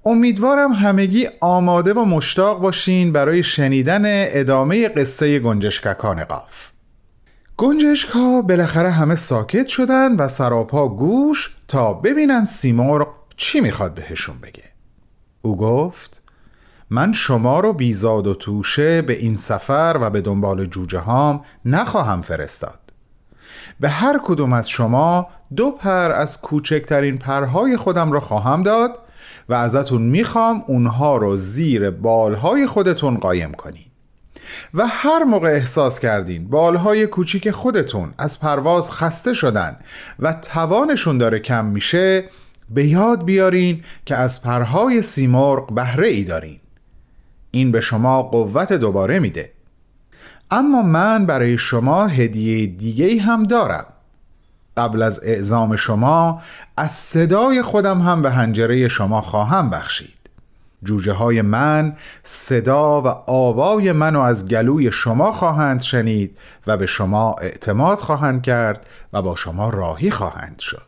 [0.05, 6.76] امیدوارم همگی آماده و مشتاق باشین برای شنیدن ادامه قصه گنجشککان قاف.
[7.59, 14.35] گنجشک ها بالاخره همه ساکت شدن و سراپا گوش تا ببینن سیمرغ چی می‌خواد بهشون
[14.43, 14.63] بگه.
[15.41, 16.23] او گفت
[16.89, 22.21] من شما رو بیزاد و توشه به این سفر و به دنبال جوجه هام نخواهم
[22.21, 22.79] فرستاد.
[23.79, 28.99] به هر کدوم از شما دو پر از کوچکترین پرهای خودم رو خواهم داد
[29.49, 33.86] و ازتون می‌خوام اونها رو زیر بالهای خودتون قایم کنین
[34.73, 39.77] و هر موقع احساس کردین بالهای کوچیک خودتون از پرواز خسته شدن
[40.19, 42.23] و توانشون داره کم میشه
[42.69, 46.59] به یاد بیارین که از پرهای سیمرغ بهره ای دارین.
[47.51, 49.51] این به شما قوت دوباره میده.
[50.51, 53.85] اما من برای شما هدیه دیگه هم دارم.
[54.77, 56.41] قبل از اعزام شما
[56.77, 60.16] از صدای خودم هم به هنجره شما خواهم بخشید.
[60.83, 66.37] جوجه های من صدا و آوای منو از گلوی شما خواهند شنید
[66.67, 70.87] و به شما اعتماد خواهند کرد و با شما راهی خواهند شد.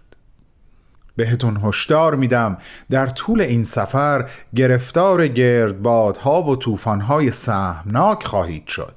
[1.16, 2.58] بهتون هشدار میدم
[2.90, 8.96] در طول این سفر گرفتار گردبادها و طوفانهای سهمناک خواهید شد.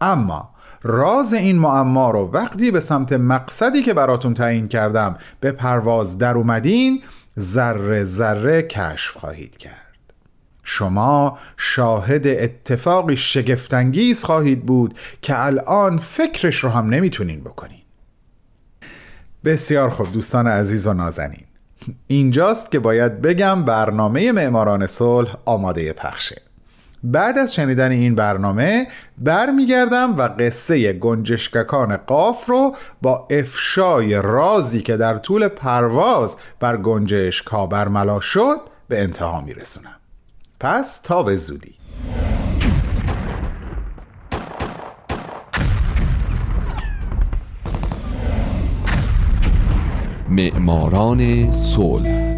[0.00, 0.50] اما
[0.82, 6.34] راز این معما رو وقتی به سمت مقصدی که براتون تعیین کردم به پرواز در
[6.34, 7.02] اومدین
[7.38, 9.85] ذره ذره کشف خواهید کرد.
[10.68, 17.82] شما شاهد اتفاقی شگفتانگیز خواهید بود که الان فکرش رو هم نمی‌تونین بکنین.
[19.44, 21.44] بسیار خوب دوستان عزیز و نازنین.
[22.06, 26.42] اینجاست که باید بگم برنامه معماران صلح آماده پخشه.
[27.04, 28.86] بعد از شنیدن این برنامه
[29.18, 37.46] برمیگردم و قصه گنجشککان قاف رو با افشای رازی که در طول پرواز بر گنجشک
[37.46, 39.95] ها برملا شد به انتها میرسونم.
[40.60, 41.74] پس تا به زودی.
[50.28, 52.36] معماران صلح.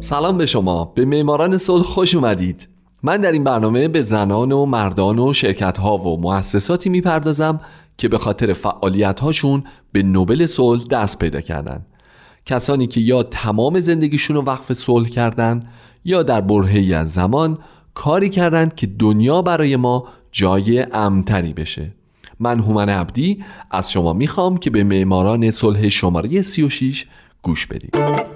[0.00, 0.84] سلام به شما.
[0.84, 2.73] به معماران صلح خوش اومدید.
[3.06, 7.60] من در این برنامه به زنان و مردان و شرکت ها و مؤسساتی می‌پردازم
[7.98, 11.86] که به خاطر فعالیت هاشون به نوبل صلح دست پیدا کردن.
[12.46, 15.60] کسانی که یا تمام زندگیشون رو وقف صلح کردن
[16.04, 17.58] یا در برهی از زمان
[17.94, 21.94] کاری کردند که دنیا برای ما جای امتری بشه.
[22.40, 27.06] من هومن عبدی از شما می‌خوام که به معماران صلح شماره 36
[27.42, 28.33] گوش بدید.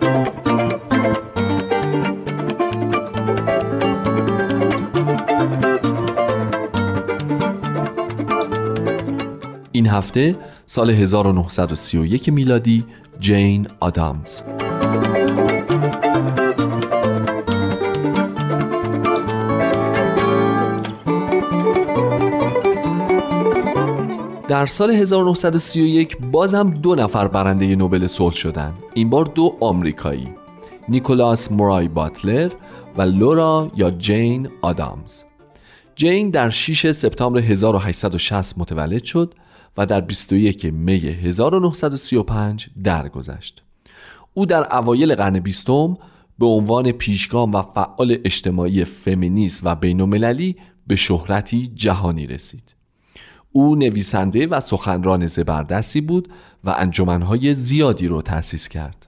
[9.88, 12.84] هفته سال 1931 میلادی
[13.20, 14.42] جین آدامز
[24.48, 28.74] در سال 1931 بازم دو نفر برنده نوبل صلح شدند.
[28.94, 30.28] این بار دو آمریکایی
[30.88, 32.52] نیکولاس مورای باتلر
[32.96, 35.22] و لورا یا جین آدامز
[35.96, 39.34] جین در 6 سپتامبر 1860 متولد شد
[39.76, 43.62] و در 21 می 1935 درگذشت.
[44.34, 45.96] او در اوایل قرن بیستم
[46.38, 52.74] به عنوان پیشگام و فعال اجتماعی فمینیست و بینالمللی به شهرتی جهانی رسید.
[53.52, 56.28] او نویسنده و سخنران زبردستی بود
[56.64, 59.06] و انجمنهای زیادی رو تأسیس کرد.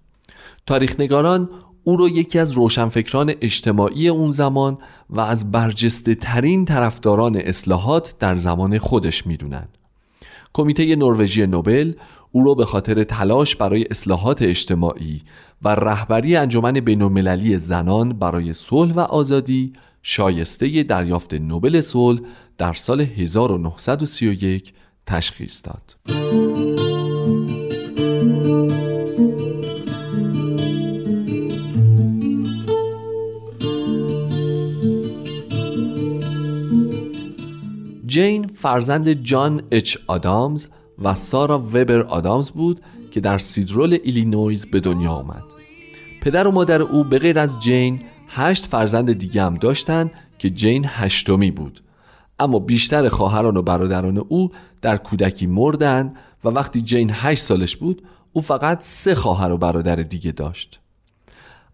[0.66, 1.50] تاریخنگاران
[1.84, 4.78] او را یکی از روشنفکران اجتماعی اون زمان
[5.10, 9.78] و از برجسته ترین طرفداران اصلاحات در زمان خودش می‌دونند.
[10.52, 11.92] کمیته نروژی نوبل
[12.32, 15.22] او را به خاطر تلاش برای اصلاحات اجتماعی
[15.62, 22.20] و رهبری انجمن بینالمللی زنان برای صلح و آزادی شایسته دریافت نوبل صلح
[22.58, 24.72] در سال 1931
[25.06, 25.96] تشخیص داد.
[38.10, 40.66] جین فرزند جان اچ آدامز
[41.02, 45.42] و سارا وبر آدامز بود که در سیدرویل ایلینویز به دنیا آمد.
[46.22, 50.84] پدر و مادر او به غیر از جین هشت فرزند دیگه هم داشتن که جین
[50.88, 51.82] هشتمی بود.
[52.38, 54.50] اما بیشتر خواهران و برادران او
[54.82, 59.96] در کودکی مردن و وقتی جین هشت سالش بود او فقط سه خواهر و برادر
[59.96, 60.80] دیگه داشت.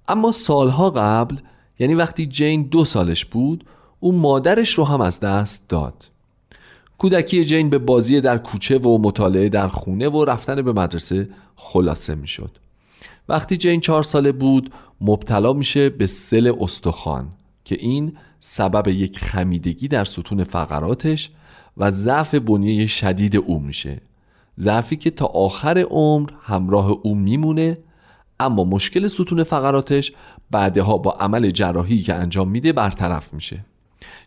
[0.08, 1.36] اما سالها قبل
[1.78, 3.64] یعنی وقتی جین دو سالش بود
[4.00, 6.15] او مادرش رو هم از دست داد.
[6.98, 12.14] کودکی جین به بازی در کوچه و مطالعه در خونه و رفتن به مدرسه خلاصه
[12.14, 12.50] می‌شد.
[13.28, 17.28] وقتی جین چهار ساله بود مبتلا میشه به سل استخوان
[17.64, 21.30] که این سبب یک خمیدگی در ستون فقراتش
[21.76, 24.00] و ضعف بنیه شدید او میشه
[24.58, 27.78] ضعفی که تا آخر عمر همراه او میمونه
[28.40, 30.12] اما مشکل ستون فقراتش
[30.50, 33.64] بعدها با عمل جراحی که انجام میده برطرف میشه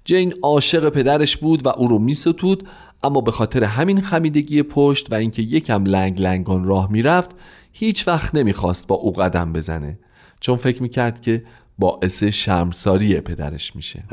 [0.05, 2.67] جین عاشق پدرش بود و او رو میستود
[3.03, 7.31] اما به خاطر همین خمیدگی پشت و اینکه یکم لنگ لنگان راه می‌رفت
[7.73, 9.99] هیچ وقت نمی‌خواست با او قدم بزنه
[10.39, 11.43] چون فکر می‌کرد که
[11.79, 14.03] باعث شرمساری پدرش میشه.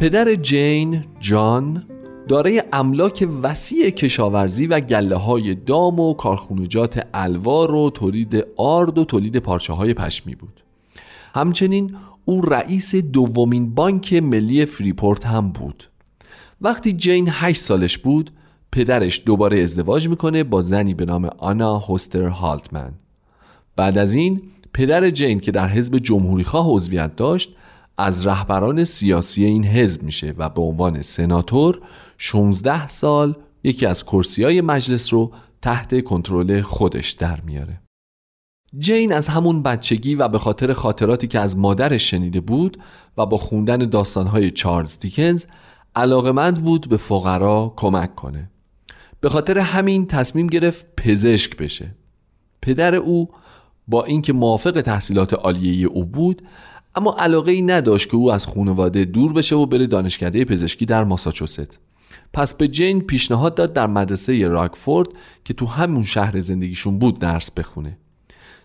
[0.00, 1.84] پدر جین جان
[2.28, 9.04] دارای املاک وسیع کشاورزی و گله های دام و کارخونجات الوار و تولید آرد و
[9.04, 10.60] تولید پارچه های پشمی بود.
[11.34, 15.84] همچنین او رئیس دومین بانک ملی فریپورت هم بود.
[16.60, 18.30] وقتی جین 8 سالش بود
[18.72, 22.92] پدرش دوباره ازدواج می‌کنه با زنی به نام آنا هوستر هالتمن.
[23.76, 24.42] بعد از این
[24.74, 27.56] پدر جین که در حزب جمهوریخواه عضویت داشت
[27.98, 31.80] از رهبران سیاسی این حزب میشه و به عنوان سناتور
[32.18, 37.80] 16 سال یکی از کرسی های مجلس رو تحت کنترل خودش در میاره.
[38.78, 42.78] جین از همون بچگی و به خاطر خاطراتی که از مادرش شنیده بود
[43.16, 45.46] و با خوندن داستانهای چارلز دیکنز
[45.96, 48.50] علاقمند بود به فقرا کمک کنه.
[49.20, 51.94] به خاطر همین تصمیم گرفت پزشک بشه.
[52.62, 53.28] پدر او
[53.88, 56.42] با اینکه موافق تحصیلات عالیه او بود
[56.94, 61.04] اما علاقه ای نداشت که او از خانواده دور بشه و بره دانشکده پزشکی در
[61.04, 61.78] ماساچوست.
[62.32, 65.08] پس به جین پیشنهاد داد در مدرسه راکفورد
[65.44, 67.98] که تو همون شهر زندگیشون بود درس بخونه.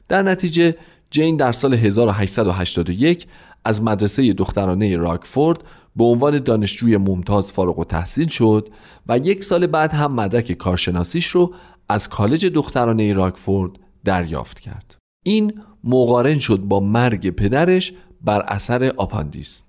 [0.07, 0.75] در نتیجه
[1.11, 3.27] جین در سال 1881
[3.65, 5.63] از مدرسه دخترانه راکفورد
[5.95, 8.69] به عنوان دانشجوی ممتاز فارغ التحصیل شد
[9.07, 11.53] و یک سال بعد هم مدرک کارشناسیش رو
[11.89, 13.71] از کالج دخترانه راکفورد
[14.05, 14.95] دریافت کرد.
[15.25, 19.63] این مقارن شد با مرگ پدرش بر اثر آپاندیس.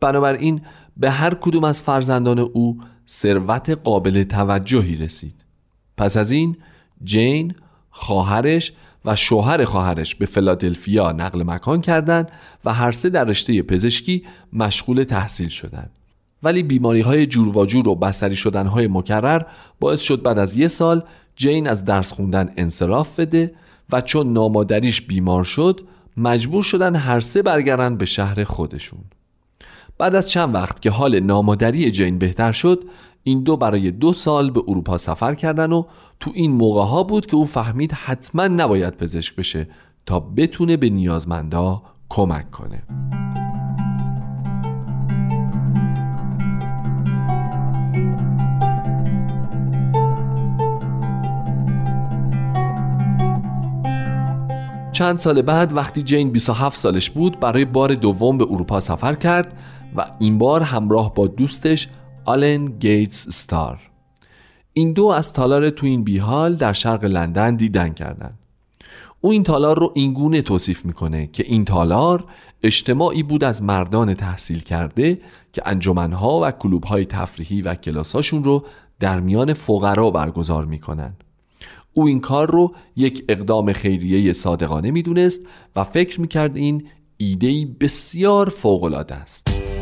[0.00, 0.60] بنابراین
[0.96, 5.34] به هر کدوم از فرزندان او ثروت قابل توجهی رسید.
[5.96, 6.56] پس از این
[7.04, 7.54] جین
[7.90, 8.72] خواهرش
[9.04, 12.30] و شوهر خواهرش به فلادلفیا نقل مکان کردند
[12.64, 15.90] و هر سه در رشته پزشکی مشغول تحصیل شدند.
[16.42, 19.42] ولی بیماری های جور و جور و بستری شدن های مکرر
[19.80, 21.02] باعث شد بعد از یه سال
[21.36, 23.54] جین از درس خوندن انصراف بده
[23.92, 25.80] و چون نامادریش بیمار شد
[26.16, 29.04] مجبور شدن هر سه برگردن به شهر خودشون.
[29.98, 32.84] بعد از چند وقت که حال نامادری جین بهتر شد
[33.22, 35.84] این دو برای دو سال به اروپا سفر کردن و
[36.20, 39.68] تو این موقع ها بود که او فهمید حتما نباید پزشک بشه
[40.06, 42.82] تا بتونه به نیازمندا کمک کنه.
[54.92, 59.54] چند سال بعد وقتی جین 27 سالش بود برای بار دوم به اروپا سفر کرد
[59.94, 61.88] و این بار همراه با دوستش
[62.24, 63.78] آلن گیتس ستار.
[64.72, 68.38] این دو از تالار تو این بیحال در شرق لندن دیدن کردند.
[69.20, 72.24] او این تالار رو اینگونه توصیف می‌کنه که این تالار
[72.62, 75.20] اجتماعی بود از مردان تحصیل کرده
[75.52, 78.64] که انجمنها و کلوبهای تفریحی و کلاسهاشون رو
[79.00, 81.14] در میان فقرا برگزار می‌کنن
[81.94, 85.40] او این کار رو یک اقدام خیریه صادقانه می‌دونست
[85.76, 86.86] و فکر می‌کرد این
[87.16, 89.73] ایدهی بسیار فوقالعاده است.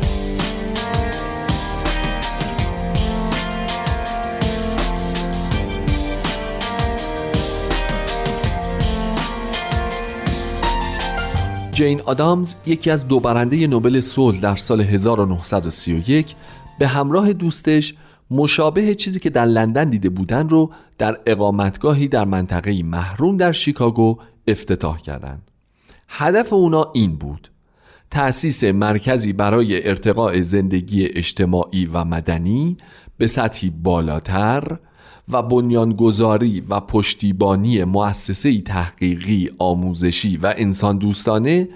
[11.73, 16.35] جین آدامز یکی از دو برنده نوبل صلح در سال 1931
[16.79, 17.95] به همراه دوستش
[18.31, 24.17] مشابه چیزی که در لندن دیده بودن رو در اقامتگاهی در منطقه محروم در شیکاگو
[24.47, 25.51] افتتاح کردند.
[26.07, 27.51] هدف اونا این بود
[28.11, 32.77] تأسیس مرکزی برای ارتقاء زندگی اجتماعی و مدنی
[33.17, 34.79] به سطحی بالاتر
[35.29, 41.69] و بنیانگذاری و پشتیبانی مؤسسه تحقیقی آموزشی و انسان دوستانه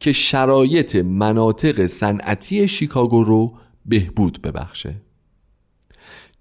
[0.00, 3.52] که شرایط مناطق صنعتی شیکاگو رو
[3.86, 4.94] بهبود ببخشه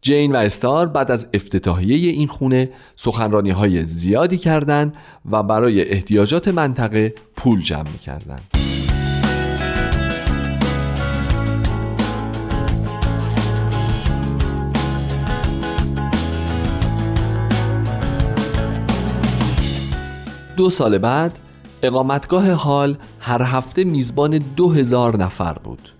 [0.01, 4.93] جین و استار بعد از افتتاحیه این خونه سخنرانی های زیادی کردند
[5.31, 8.60] و برای احتیاجات منطقه پول جمع کردند.
[20.61, 21.39] دو سال بعد
[21.83, 25.93] اقامتگاه حال هر هفته میزبان دو هزار نفر بود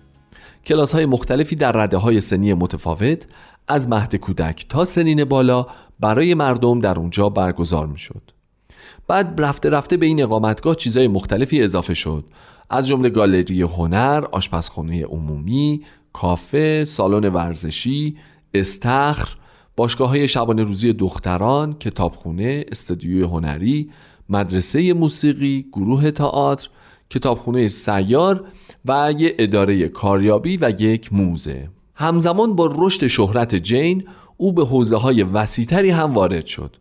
[0.66, 3.26] کلاس های مختلفی در رده های سنی متفاوت
[3.68, 5.66] از مهد کودک تا سنین بالا
[6.00, 8.22] برای مردم در اونجا برگزار می شد.
[9.08, 12.24] بعد رفته رفته به این اقامتگاه چیزهای مختلفی اضافه شد
[12.70, 15.82] از جمله گالری هنر، آشپزخانه عمومی،
[16.12, 18.16] کافه، سالن ورزشی،
[18.54, 19.28] استخر،
[19.76, 23.90] باشگاه های شبانه روزی دختران، کتابخونه، استودیوی هنری،
[24.32, 26.68] مدرسه موسیقی، گروه تئاتر،
[27.10, 28.44] کتابخونه سیار
[28.84, 31.68] و یه اداره کاریابی و یک موزه.
[31.94, 34.04] همزمان با رشد شهرت جین
[34.36, 36.76] او به حوزه های وسیتری هم وارد شد.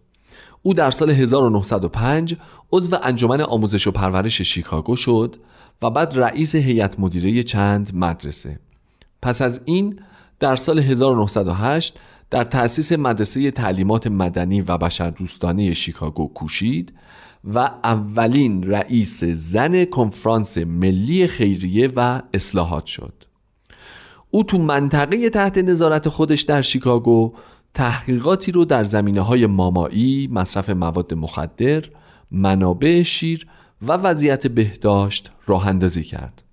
[0.62, 2.36] او در سال 1905
[2.72, 5.36] عضو انجمن آموزش و پرورش شیکاگو شد
[5.82, 8.60] و بعد رئیس هیئت مدیره چند مدرسه.
[9.22, 9.99] پس از این
[10.39, 11.99] در سال 1908
[12.30, 16.93] در تأسیس مدرسه تعلیمات مدنی و بشردوستانه شیکاگو کوشید
[17.44, 23.14] و اولین رئیس زن کنفرانس ملی خیریه و اصلاحات شد
[24.30, 27.34] او تو منطقه تحت نظارت خودش در شیکاگو
[27.74, 31.86] تحقیقاتی رو در زمینه های مامایی، مصرف مواد مخدر،
[32.32, 33.48] منابع شیر
[33.82, 36.44] و وضعیت بهداشت راه اندازی کرد.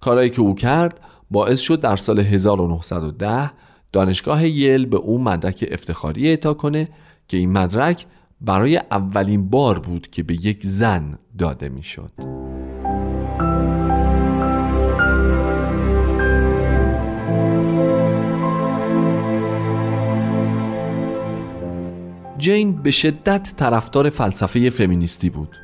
[0.00, 1.00] کارایی که او کرد
[1.30, 3.50] باعث شد در سال 1910
[3.92, 6.88] دانشگاه یل به او مدرک افتخاری اعطا کنه
[7.28, 8.06] که این مدرک
[8.40, 12.12] برای اولین بار بود که به یک زن داده می‌شد.
[22.38, 25.56] جین به شدت طرفدار فلسفه فمینیستی بود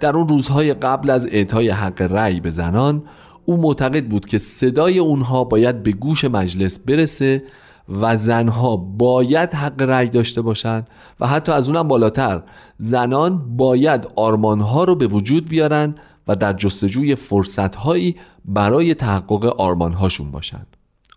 [0.00, 3.02] در اون روزهای قبل از اعطای حق رأی به زنان
[3.44, 7.42] او معتقد بود که صدای اونها باید به گوش مجلس برسه
[7.88, 10.88] و زنها باید حق رأی داشته باشند
[11.20, 12.42] و حتی از اونم بالاتر
[12.78, 15.94] زنان باید آرمانها رو به وجود بیارن
[16.28, 20.76] و در جستجوی فرصتهایی برای تحقق آرمانهاشون باشند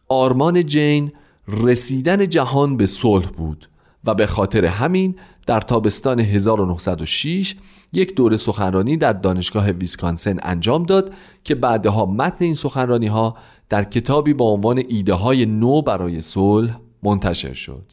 [0.10, 1.12] آرمان جین
[1.48, 3.70] رسیدن جهان به صلح بود
[4.06, 5.16] و به خاطر همین
[5.48, 7.56] در تابستان 1906
[7.94, 11.14] یک دوره سخنرانی در دانشگاه ویسکانسن انجام داد
[11.44, 13.36] که بعدها متن این سخنرانی ها
[13.72, 17.84] در کتابی با عنوان ایده های نو برای صلح منتشر شد.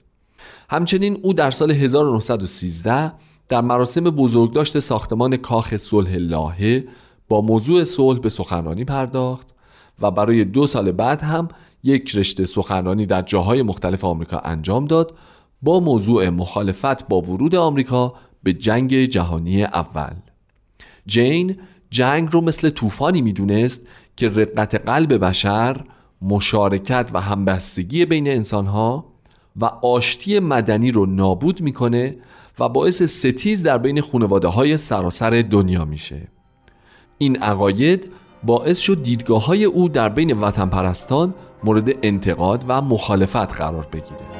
[0.71, 3.13] همچنین او در سال 1913
[3.49, 6.85] در مراسم بزرگداشت ساختمان کاخ صلح لاهه
[7.29, 9.55] با موضوع صلح به سخنرانی پرداخت
[10.03, 11.49] و برای دو سال بعد هم
[11.83, 15.15] یک رشته سخنرانی در جاهای مختلف آمریکا انجام داد
[15.63, 20.15] با موضوع مخالفت با ورود آمریکا به جنگ جهانی اول.
[21.07, 21.57] جین
[21.91, 23.87] جنگ رو مثل طوفانی می‌دونست
[24.19, 25.85] که رقت قلب بشر
[26.23, 29.05] مشارکت و همبستگی بین انسانها
[29.57, 32.17] و آشتی مدنی رو نابود می‌کنه
[32.59, 36.29] و باعث ستیز در بین خانواده های سراسر دنیا میشه.
[37.19, 38.13] این عقاید
[38.43, 44.38] باعث شد دیدگاه های او در بین وطن پرستان مورد انتقاد و مخالفت قرار بگیره.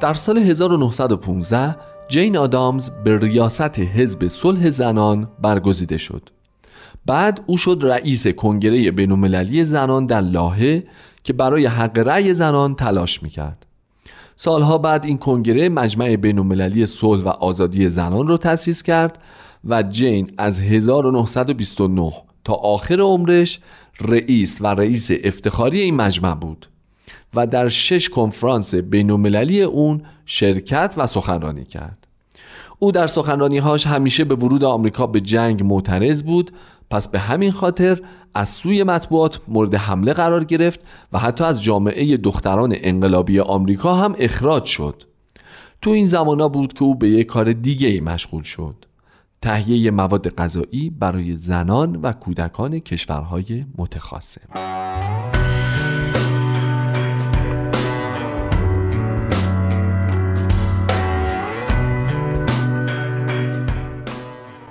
[0.00, 1.76] در سال 1915
[2.08, 6.30] جین آدامز به ریاست حزب صلح زنان برگزیده شد.
[7.06, 10.84] بعد او شد رئیس کنگره بینالمللی زنان در لاهه
[11.24, 13.66] که برای حق رأی زنان تلاش می‌کرد.
[14.36, 19.18] سالها بعد این کنگره مجمع بینالمللی صلح و آزادی زنان را تأسیس کرد
[19.64, 22.12] و جین از 1929
[22.44, 23.60] تا آخر عمرش
[24.00, 26.66] رئیس و رئیس افتخاری این مجمع بود.
[27.36, 32.06] و در شش کنفرانس بینالمللی اون شرکت و سخنرانی کرد.
[32.78, 36.52] او در سخنرانیهاش همیشه به ورود آمریکا به جنگ معترض بود
[36.90, 38.00] پس به همین خاطر
[38.34, 40.80] از سوی مطبوعات مورد حمله قرار گرفت
[41.12, 45.02] و حتی از جامعه دختران انقلابی آمریکا هم اخراج شد.
[45.82, 48.74] تو این زمانا بود که او به یک کار دیگه مشغول شد.
[49.42, 55.35] تهیه مواد غذایی برای زنان و کودکان کشورهای متخاصم.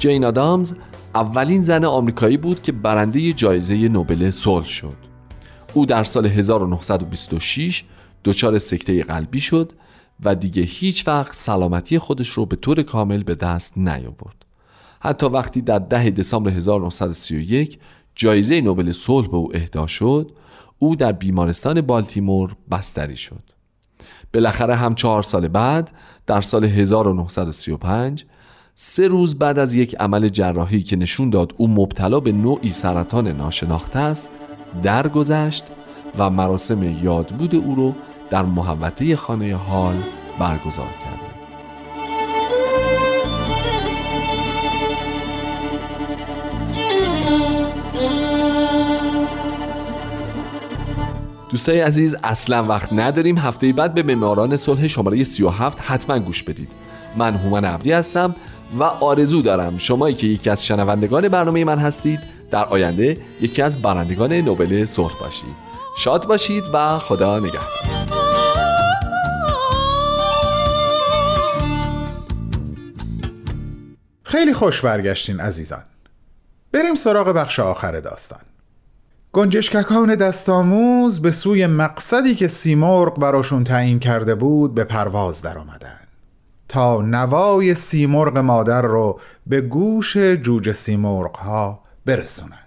[0.06, 0.74] جین آدامز
[1.16, 4.98] اولین زن آمریکایی بود که برنده جایزه نوبل صلح شد.
[5.74, 7.84] او در سال 1926
[8.26, 9.74] دچار سکته قلبی شد
[10.24, 14.46] و دیگه هیچ وقت سلامتی خودش رو به طور کامل به دست نیاورد.
[15.00, 17.80] حتی وقتی در ده دسامبر 1931
[18.16, 20.32] جایزه نوبل صلح به او اهدا شد
[20.80, 23.44] او در بیمارستان بالتیمور بستری شد.
[24.34, 25.92] بالاخره هم چهار سال بعد
[26.28, 28.26] در سال 1935
[28.78, 33.28] سه روز بعد از یک عمل جراحی که نشون داد او مبتلا به نوعی سرطان
[33.28, 34.30] ناشناخته است
[34.84, 35.64] درگذشت
[36.18, 37.94] و مراسم یادبود او رو
[38.30, 39.96] در محوطه خانه حال
[40.40, 41.15] برگزار کرد.
[51.50, 53.38] دوستای عزیز اصلا وقت نداریم.
[53.38, 56.72] هفته بعد به معماران صلح شماره 37 حتما گوش بدید.
[57.18, 58.36] من هومن عبدی هستم
[58.80, 62.20] و آرزو دارم شمایی که یکی از شنوندگان برنامه من هستید
[62.52, 65.56] در آینده یکی از برندگان نوبل صلح باشید.
[65.98, 67.62] شاد باشید و خدا نگهدار.
[74.24, 75.84] خیلی خوش برگشتین عزیزان.
[76.72, 78.40] بریم سراغ بخش آخر داستان.
[79.36, 86.00] گنجشککان دستاموز به سوی مقصدی که سیمرغ براشون تعیین کرده بود به پرواز در آمدن
[86.68, 92.66] تا نوای سیمرغ مادر رو به گوش جوجه سیمرغ ها برسونن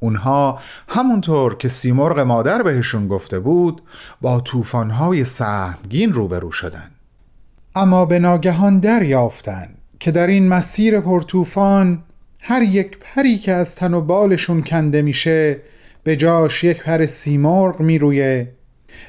[0.00, 0.58] اونها
[0.88, 3.82] همونطور که سیمرغ مادر بهشون گفته بود
[4.20, 6.90] با طوفان‌های سهمگین روبرو شدن
[7.74, 9.68] اما به ناگهان دریافتن
[10.00, 12.04] که در این مسیر پرطوفان
[12.40, 15.60] هر یک پری که از تن و بالشون کنده میشه
[16.04, 18.52] به جاش یک پر سیمرغ میرویه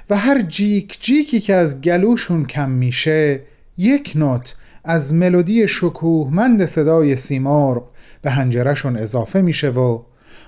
[0.10, 3.42] و هر جیک جیکی که از گلوشون کم میشه
[3.78, 7.84] یک نوت از ملودی شکوهمند صدای سیمرغ
[8.22, 10.00] به هنجرشون اضافه میشه و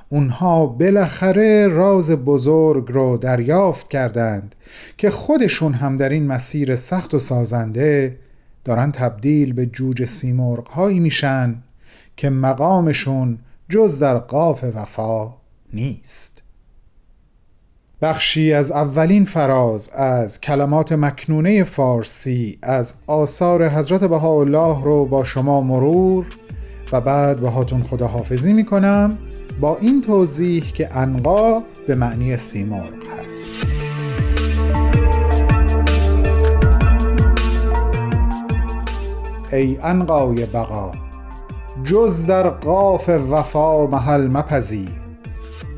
[0.10, 4.56] اونها بالاخره راز بزرگ رو دریافت کردند
[4.98, 8.18] که خودشون هم در این مسیر سخت و سازنده
[8.66, 11.64] دارن تبدیل به جوج سیمرغ هایی میشن.
[12.22, 15.34] که مقامشون جز در قاف وفا
[15.74, 16.44] نیست.
[18.02, 25.62] بخشی از اولین فراز از کلمات مکنونه فارسی از آثار حضرت بهاءالله رو با شما
[25.62, 26.26] مرور
[26.92, 29.18] و بعد باهاتون خداحافظی می‌کنم
[29.62, 33.68] با این توضیح که انقا به معنی سیمرغ هست.
[39.52, 41.11] ای انقای بقا
[41.84, 44.90] جز در قاف وفا محل مپذیر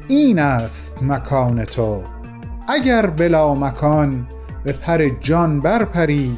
[0.07, 2.01] این است مکان تو.
[2.67, 4.27] اگر بلا مکان
[4.63, 6.37] به پر جان برپری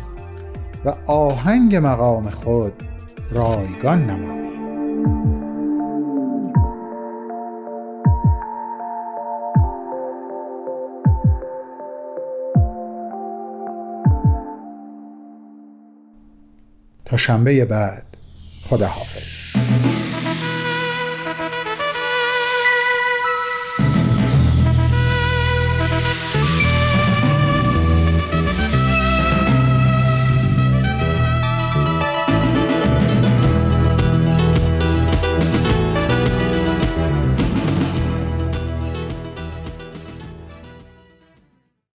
[0.86, 2.74] و آهنگ مقام خود
[3.32, 4.45] رایگان نمایی
[17.05, 18.14] تا شنبه بعد.
[18.70, 19.64] خدا حافظ